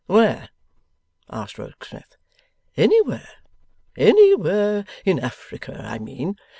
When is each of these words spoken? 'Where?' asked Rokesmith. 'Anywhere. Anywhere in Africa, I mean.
'Where?' 0.07 0.49
asked 1.29 1.59
Rokesmith. 1.59 2.17
'Anywhere. 2.75 3.29
Anywhere 3.95 4.83
in 5.05 5.19
Africa, 5.19 5.79
I 5.79 5.99
mean. 5.99 6.37